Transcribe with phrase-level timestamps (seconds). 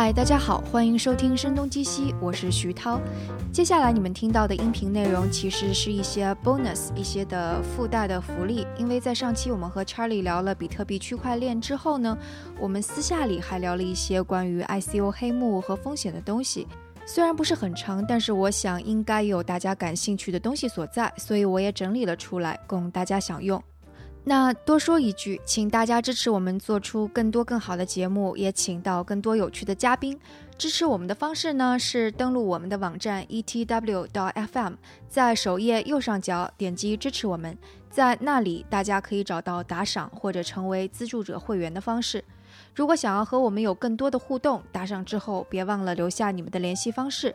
[0.00, 3.00] 嗨，大家好，欢迎收听《声东击西》，我是徐涛。
[3.52, 8.64] 接下来你们听到的音频内容其实是一些 bonus，一些的附带的福利。
[8.78, 12.16] 因为在上期我们和 Charlie 聊了比特币区块链之后呢，
[12.60, 16.68] 我们私下里还聊了一些关于 ICO 黑幕和风险的东西。
[17.04, 23.60] 虽然不是很长，但是我想应该有大家感兴趣的东西所在，所以我也整理了出来供大家享用。
[24.28, 30.20] 那多说一句，请大家支持我们做出更多更好的节目，也请到更多有趣的嘉宾。
[30.58, 34.74] 支持我们的方式呢是登录我们的网站 etw.fm，
[35.08, 37.56] 在首页右上角点击支持我们，
[37.90, 42.22] 在那里大家可以找到打赏或者成为资助者会员的方式。
[42.74, 47.34] 如果想要和我们有更多的互动，打赏之后别忘了留下你们的联系方式。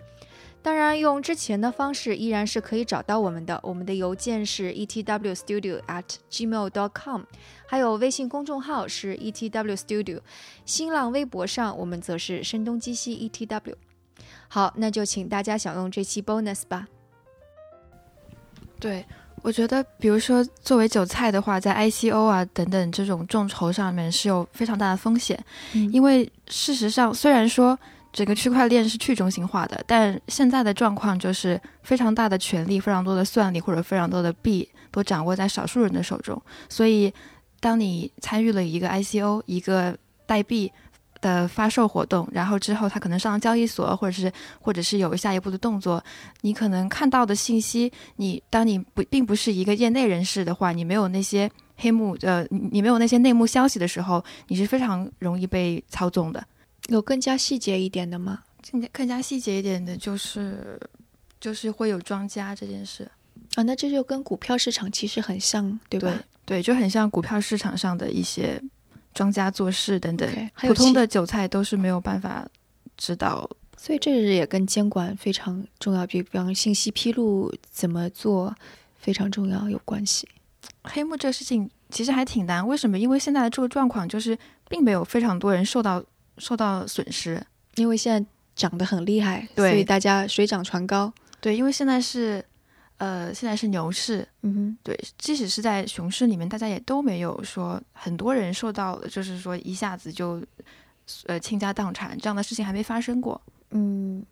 [0.63, 3.59] 当然，用之前的方式依然是可以找到我们的。
[3.62, 7.23] 我们的邮件是 etwstudio at gmail.com，
[7.67, 10.22] 还有微信公众号是 etwstudio，
[10.66, 13.76] 新浪微博上我们则是声东击西 etw。
[14.47, 16.88] 好，那就请大家享用这期 bonus 吧。
[18.80, 19.06] 对，
[19.41, 25.38] 我觉得，比如说作为韭菜的话，在 ICO 啊等等这种众筹上面是有非常大的风险，
[25.91, 27.78] 因为事实上虽然说。
[28.14, 36.39] 整个区块链是去中心化的，但现在的状况就是非常大的权力、非常多的算力或者非常多的币都掌握在少数人的手中。
[36.69, 37.11] 所以，
[37.59, 39.97] 当你参与了一个 ICO 一个
[40.28, 40.72] 代币
[41.22, 46.03] 的发售活动，然后之后它可能上交易所，或者是或者是有下一步的动作，
[46.41, 56.44] 你可能看到的信息，你当你不并不是一个业内人士的话，你没有那些黑幕呃，你没有那些内幕消息的时候，你是非常容易被操纵的。
[56.94, 58.44] 有更加细节一点的吗？
[58.72, 60.80] 更加更加细节一点的，就是
[61.39, 63.09] 就是会有庄家这件事
[63.55, 63.63] 啊。
[63.63, 66.23] 那这就跟股票市场其实很像，对吧？
[66.45, 68.61] 对，就很像股票市场上的一些
[69.13, 70.50] 庄家做事等等。
[70.55, 72.47] 普通的韭菜都是没有办法
[72.95, 78.56] 知道，所以这也跟监管非常重要，比方信息披露怎么做
[79.00, 80.28] 非常重要有关系。
[80.84, 83.00] 黑幕这个事情其实还挺难，为什么？
[83.00, 84.38] 因为现在的这个状况就是
[84.69, 86.03] 并没有非常多人受到。
[86.38, 87.41] 受到损失，
[87.75, 91.11] 因为现在涨得很厉害，所以大家水涨船高。
[91.39, 92.44] 对，因为现在是，
[92.97, 94.27] 呃，现在是牛市。
[94.41, 100.41] 嗯哼，对，即使是在熊市里面，大家也都没有说很多人受到了，就是说一下子就，
[101.25, 103.39] 呃，倾家荡产这样的事情还没发生过。
[103.71, 104.25] 嗯，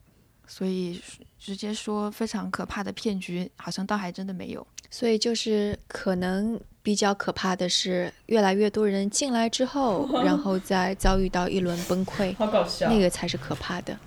[0.48, 1.02] 所以
[1.38, 4.66] 直接说非常可怕的骗局，好像倒还真的没有。
[4.90, 6.60] 所以就是可能。
[6.84, 13.98] 比较可怕的是，越来越多人进来之后， 然后再遭遇到一轮崩溃，好搞笑，那个才是可怕的。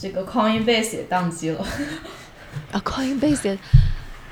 [0.00, 1.64] 这个 Coinbase 也宕机了
[2.72, 3.56] 啊，Coinbase，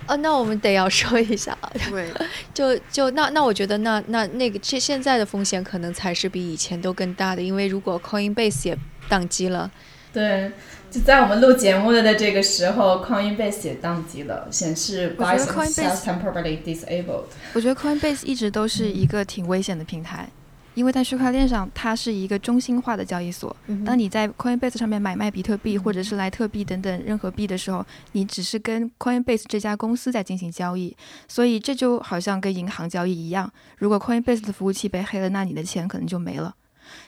[0.07, 2.11] 啊，那我们得要说一下啊，对，
[2.53, 9.71] 就就那那我觉得那那那个这现在的风险可能才是比以前都更大的，因为如果 Coinbase 也宕机了，
[10.15, 10.51] 对。
[10.91, 17.25] 就在我们录节目的这个时候，Coinbase 也宕机了，显示 buy sell temporarily disabled。
[17.53, 20.29] 我觉得 Coinbase 一直都是一个挺危险的平台，
[20.75, 23.57] 因为在区块链上，它是一个中心化的交易所。
[23.85, 30.97] 当你在 Coinbase 上面买卖比特币或者是莱特币等等任何币的时候，你只是跟 Coinbase 这家公司在进行交易，
[31.27, 33.53] 所以这就好像跟银行交易一样。
[33.79, 36.55] 如果 Coinbase 的服务器被黑了，那你的钱可能就没了。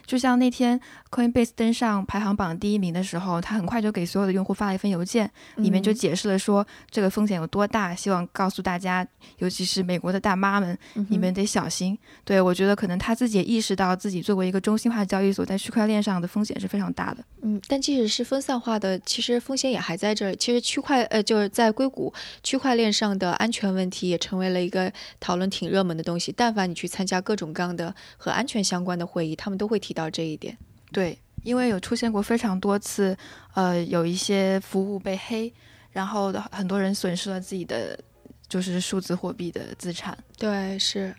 [0.05, 0.79] 就像那天
[1.09, 9.05] Coinbase 登上排行榜第一名的时候，他很快就给所有的用户发了一份邮件，里面就解释了说这个风险有多大，希望告诉大家，
[9.37, 10.77] 尤其是美国的大妈们，
[11.09, 11.97] 你们得小心。
[12.23, 17.23] 对我觉得可能他自己也意识到自己作为一个中心化交易所，在区块链上的风险是非常大的。
[17.41, 20.35] 嗯，但即使是分散化的，其实风险也还在这儿。
[20.35, 22.13] 其实区块呃就是在硅谷
[22.43, 26.33] 区块链上的安全问题也成为了一个讨论挺热门的东西。
[26.35, 29.93] 但凡你去参加各种各样的和安全相关的会议，他们都会提。
[29.97, 30.55] 到这一点，
[30.91, 33.17] 对，因为有出现过非常多次，
[33.55, 35.51] 呃，有一些服务被黑，
[35.91, 37.99] 然后很多人损失了自己的
[38.47, 40.15] 就是数字货币的资产。
[40.37, 41.15] 对，是。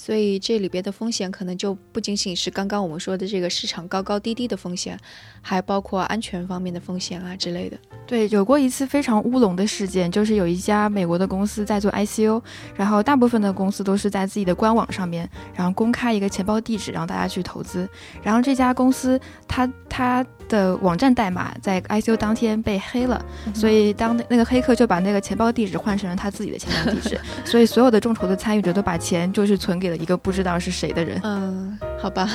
[0.00, 4.96] 所以这里边的风险可能就不仅仅是刚刚我们说的这个市场高高低低的风险，
[5.42, 7.76] 还包括安全方面的风险啊之类的。
[8.06, 12.40] 对，有过一次非常乌龙的事件，就是有一家美国的公司在做 ICO，
[12.76, 17.86] 然后大部分的公司都是在自己的官网上面，然后公开一个钱包地址让大家去投资。
[18.22, 19.66] 然后这家公司它
[19.98, 23.20] 它的网站代码在 ICO 当天被黑了，
[23.52, 29.88] 所以当那个黑客就把那个钱包地址换成了他自己的钱包地址， 所以所有的众筹的参与者都把钱就是存给。
[29.88, 31.18] 了一个不知道是谁的人。
[31.24, 32.28] 嗯，好吧。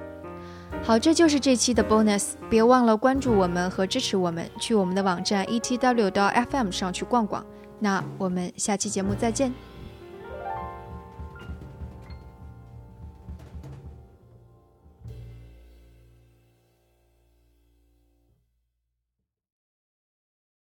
[0.82, 2.28] 好，这就是这期的 bonus。
[2.48, 7.44] 别忘了关注我们和支持我们，去我们的网站 etw 到 fm 上去逛逛。
[7.78, 9.52] 那我们下期节目再见。